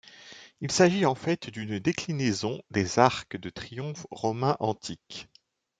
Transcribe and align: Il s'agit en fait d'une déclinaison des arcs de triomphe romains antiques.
Il 0.61 0.71
s'agit 0.71 1.05
en 1.05 1.13
fait 1.13 1.51
d'une 1.51 1.77
déclinaison 1.77 2.63
des 2.71 2.97
arcs 2.97 3.37
de 3.37 3.51
triomphe 3.51 4.07
romains 4.09 4.57
antiques. 4.59 5.29